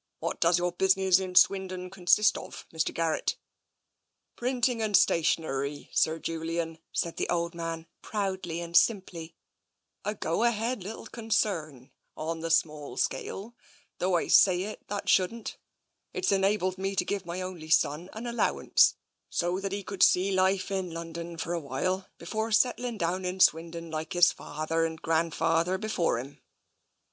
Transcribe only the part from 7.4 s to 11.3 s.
man, proudly and simply." A go ahead little con 2i8